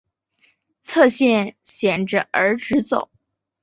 [0.83, 3.11] 侧线显着而直走。